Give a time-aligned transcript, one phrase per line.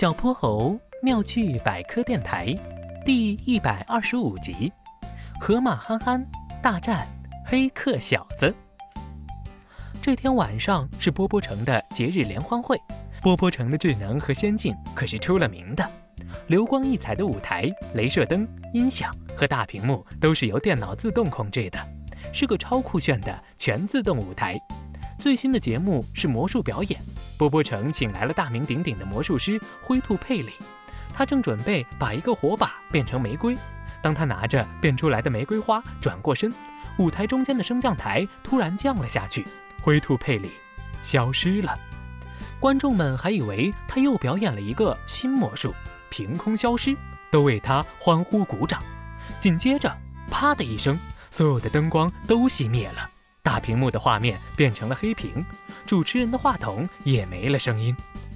[0.00, 2.56] 小泼猴妙趣百科电台
[3.04, 4.72] 第一百二十五集：
[5.38, 6.26] 河马憨憨
[6.62, 7.06] 大战
[7.44, 8.54] 黑客小子。
[10.00, 12.80] 这天晚上是波波城的节日联欢会，
[13.20, 15.86] 波波城的智能和先进可是出了名的。
[16.46, 21.78] 流光溢彩的舞台、镭射灯、音响和大屏幕都是由电脑自动控制的，
[22.32, 24.58] 是个超酷炫的全自动舞台。
[25.18, 26.98] 最新的节目是魔术表演，
[27.40, 30.52] 波波城请来了大名鼎鼎的魔术师灰兔佩里，
[31.14, 33.56] 他正准备把一个火把变成玫瑰。
[34.02, 36.52] 当他拿着变出来的玫瑰花转过身，
[36.98, 39.46] 舞台中间的升降台突然降了下去，
[39.80, 40.50] 灰兔佩里
[41.00, 41.78] 消失了。
[42.60, 45.74] 观众们还以为他又表演了一个新魔术，
[46.10, 46.94] 凭空消失，
[47.30, 48.82] 都为他欢呼鼓掌。
[49.38, 49.90] 紧接着，
[50.30, 50.98] 啪的一声，
[51.30, 53.09] 所有的灯光都熄灭了。
[53.60, 55.44] 大屏幕的画面变成了黑屏，
[55.84, 57.94] 主持人的话筒也没了声音。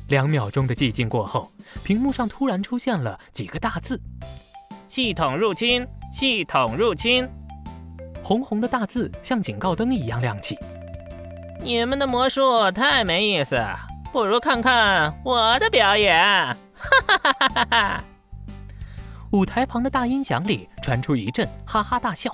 [0.09, 1.51] 两秒钟的寂静过后，
[1.83, 3.99] 屏幕上突然出现了几个大字
[4.87, 7.27] ：“系统入侵，系统入侵。”
[8.23, 10.59] 红红的大字像警告灯一样亮起。
[11.63, 13.59] 你们的魔术太没意思，
[14.13, 16.15] 不如看看我的表演！
[16.19, 16.57] 哈
[17.07, 18.05] 哈哈哈哈哈！
[19.33, 22.31] 舞台旁的大音响里传出一阵哈哈大笑。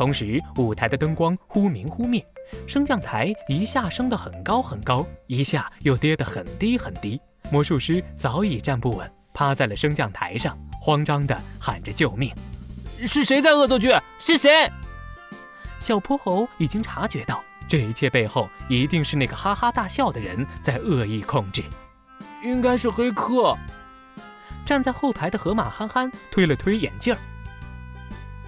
[0.00, 2.24] 同时，舞台的灯光忽明忽灭，
[2.66, 7.20] 升降台一下升得很高很高，一下又跌得很低很低。
[7.50, 12.34] 魔术师早已站不稳，趴在了升降台上，慌张地喊着救命
[13.06, 13.94] ：“是谁在恶作剧？
[14.18, 14.72] 是谁？”
[15.78, 21.62] 小泼猴已经察觉到，这一切背后一定是那个哈哈大笑的人在恶意控制，
[22.42, 23.54] 应该是黑客。
[24.64, 27.20] 站在后排的河马憨憨推了推眼镜儿。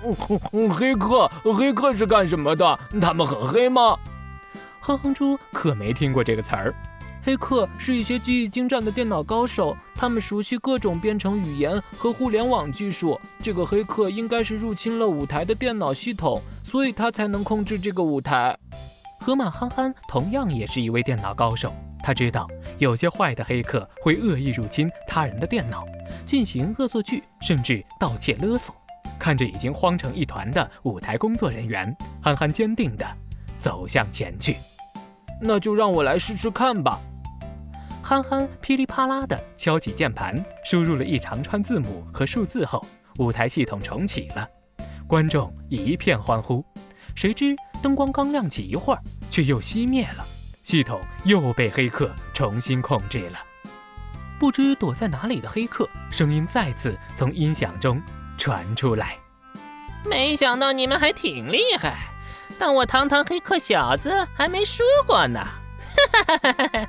[0.72, 2.78] 黑客，黑客是干什么的？
[3.00, 3.96] 他们很黑吗？
[4.80, 6.74] 哼哼猪可没听过这个词儿。
[7.24, 13.20] 黑客是一些技艺精湛的电脑高手，他们熟悉各种编程语言和互联网技术。
[13.40, 18.58] 这个黑客应该是入侵了舞台的电脑系统，所以他才能控制这个舞台。
[19.20, 22.48] 河马憨憨同样也是一位电脑高手，他知道
[22.78, 25.84] 有些坏的黑客会恶意入侵他人的电脑，
[26.26, 28.74] 进行恶作剧，甚至盗窃勒索。
[29.22, 33.06] 看着已经慌成一团的舞台工作人员，憨憨坚定地
[33.56, 34.56] 走向前去。
[35.40, 36.98] 那就让我来试试看吧。
[38.02, 42.84] 憨憨噼里啪啦地敲起键盘，输入了一长串字母和数字后，
[43.18, 44.44] 舞台系统重启了。
[45.06, 46.64] 观众一片欢呼。
[47.14, 49.00] 谁知灯光刚亮起一会儿，
[49.30, 50.26] 却又熄灭了，
[50.64, 53.38] 系统又被黑客重新控制了。
[54.40, 58.02] 不知躲在哪里的黑客，声音再次从音响中。
[58.42, 59.16] 传出来，
[60.04, 61.96] 没想到你们还挺厉害，
[62.58, 65.38] 但我堂堂黑客小子还没输过呢！
[65.38, 66.88] 哈哈哈哈哈！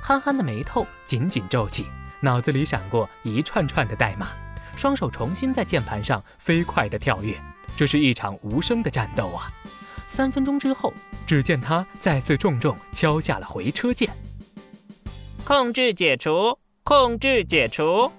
[0.00, 1.86] 憨憨的眉头紧紧皱起，
[2.20, 4.28] 脑子里闪过一串串的代码，
[4.74, 7.38] 双手重新在键盘上飞快地跳跃。
[7.76, 9.52] 这是一场无声的战斗啊！
[10.06, 10.94] 三分钟之后，
[11.26, 14.08] 只见他再次重重敲下了回车键，
[15.44, 18.10] 控制解除，控制解除。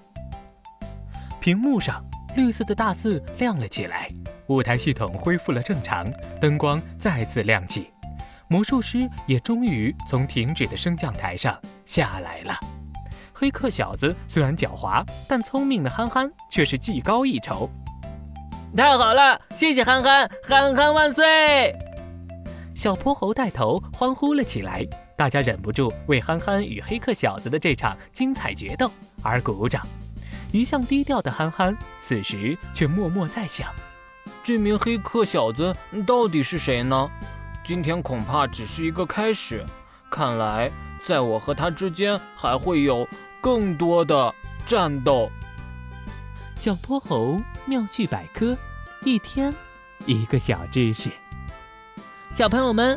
[1.44, 2.02] 屏幕上
[2.36, 4.10] 绿色的大字亮了起来，
[4.46, 6.10] 舞台系统恢复了正常，
[6.40, 7.90] 灯光再次亮起，
[8.48, 12.58] 魔术师也终于从停止的升降台上下来了。
[13.34, 17.68] 黑客小子虽然狡猾，但聪明的憨憨却是技高一筹。
[18.74, 21.74] 太好了，谢谢憨憨，憨憨万岁！
[22.74, 24.82] 小泼猴带头欢呼了起来，
[25.14, 28.90] 大家忍不住为憨憨与黑客小子的这场精彩决斗
[29.22, 29.86] 而鼓掌。
[30.54, 33.74] 一向低调的憨憨，此时却默默在想：
[34.44, 35.74] 这名黑客小子
[36.06, 37.10] 到底是谁呢？
[37.66, 39.66] 今天恐怕只是一个开始，
[40.08, 40.70] 看来
[41.02, 43.04] 在我和他之间还会有
[43.40, 44.32] 更多的
[44.64, 45.28] 战斗。
[46.54, 48.56] 小泼猴妙趣百科，
[49.02, 49.52] 一天
[50.06, 51.10] 一个小知识。
[52.32, 52.96] 小朋友们。